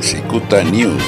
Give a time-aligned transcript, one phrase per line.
[0.00, 1.02] Cicuta News.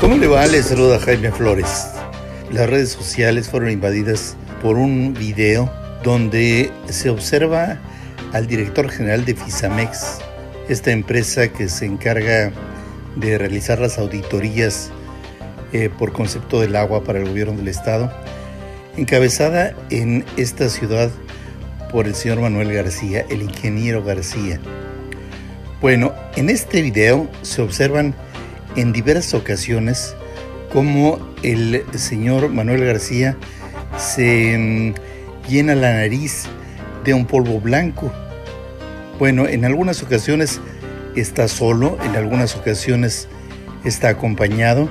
[0.00, 0.46] ¿Cómo le va?
[0.46, 1.88] Les saluda Jaime Flores.
[2.52, 5.72] Las redes sociales fueron invadidas por un video
[6.04, 7.78] donde se observa
[8.32, 10.18] al director general de Fisamex,
[10.68, 12.52] esta empresa que se encarga
[13.16, 14.90] de realizar las auditorías
[15.72, 18.12] eh, por concepto del agua para el gobierno del estado,
[18.96, 21.10] encabezada en esta ciudad
[21.90, 24.60] por el señor Manuel García, el ingeniero García.
[25.80, 28.14] Bueno, en este video se observan
[28.76, 30.16] en diversas ocasiones
[30.72, 33.36] cómo el señor Manuel García
[33.96, 36.46] se mm, llena la nariz
[37.04, 38.12] de un polvo blanco.
[39.18, 40.60] Bueno, en algunas ocasiones
[41.14, 43.28] está solo, en algunas ocasiones
[43.84, 44.88] está acompañado,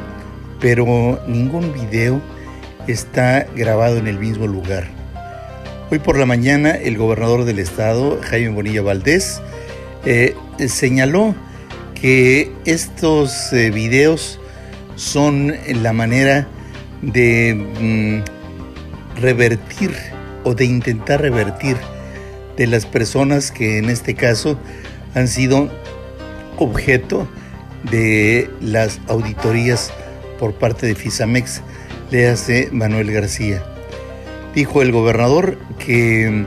[0.60, 2.22] pero ningún video
[2.88, 4.95] está grabado en el mismo lugar.
[5.92, 9.40] Hoy por la mañana el gobernador del estado, Jaime Bonilla Valdés,
[10.04, 10.36] eh,
[10.68, 11.36] señaló
[11.94, 14.40] que estos eh, videos
[14.96, 16.48] son la manera
[17.04, 19.92] de mm, revertir
[20.44, 21.77] o de intentar revertir
[22.58, 24.58] de las personas que en este caso
[25.14, 25.70] han sido
[26.58, 27.27] objeto
[27.92, 29.94] de las auditorías
[30.40, 31.62] por parte de FISAMEX,
[32.10, 33.74] le hace Manuel García.
[34.56, 36.46] Dijo el gobernador que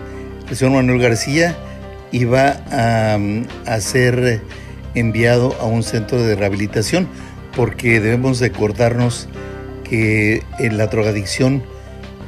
[0.49, 1.55] el señor Manuel García
[2.11, 2.57] iba
[3.67, 4.41] a, ser
[4.95, 7.07] enviado a un centro de rehabilitación
[7.55, 9.29] porque debemos recordarnos
[9.85, 11.63] que la drogadicción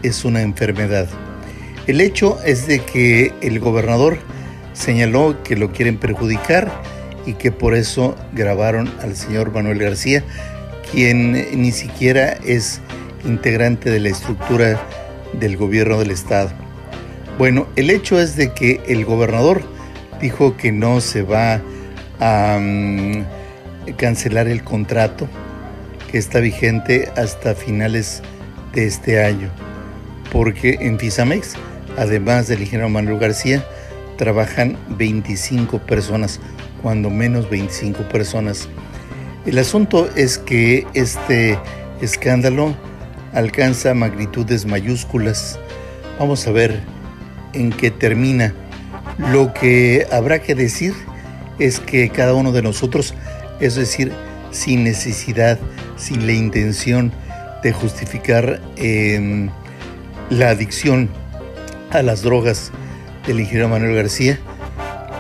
[0.03, 1.09] es una enfermedad.
[1.87, 4.19] El hecho es de que el gobernador
[4.75, 6.71] señaló que lo quieren perjudicar
[7.25, 10.25] y que por eso grabaron al señor Manuel García,
[10.93, 12.81] quien ni siquiera es
[13.25, 14.79] integrante de la estructura
[15.35, 16.51] del gobierno del estado.
[17.39, 19.63] Bueno, el hecho es de que el gobernador
[20.21, 21.63] dijo que no se va
[22.19, 23.25] a mm,
[23.97, 25.27] cancelar el contrato
[26.11, 28.23] que está vigente hasta finales
[28.75, 29.49] de este año,
[30.33, 31.55] porque en Fisamex,
[31.97, 33.65] además del ingeniero Manuel García,
[34.17, 36.41] trabajan 25 personas,
[36.83, 38.69] cuando menos 25 personas.
[39.47, 41.59] El asunto es que este
[42.03, 42.75] escándalo
[43.33, 45.59] alcanza magnitudes mayúsculas.
[46.19, 46.81] Vamos a ver
[47.53, 48.55] en qué termina.
[49.19, 50.95] Lo que habrá que decir
[51.59, 53.15] es que cada uno de nosotros,
[53.61, 54.13] es decir,
[54.51, 55.59] sin necesidad,
[55.97, 57.13] sin la intención
[57.63, 59.51] de justificar em,
[60.31, 61.11] la adicción
[61.91, 62.73] a las drogas
[63.27, 64.39] del ingeniero Manuel García,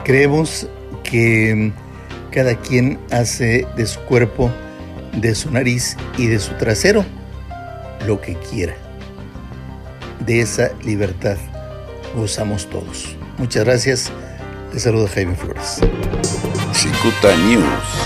[0.04, 0.69] creemos
[1.04, 1.72] que em,
[2.31, 4.50] cada quien hace de su cuerpo,
[5.12, 7.04] de su nariz y de su trasero
[8.06, 8.77] lo que quiera.
[10.21, 11.37] De esa libertad
[12.15, 13.16] gozamos todos.
[13.38, 14.12] Muchas gracias.
[14.72, 15.81] Les saluda Jaime Flores.
[16.72, 18.00] Cicuta News.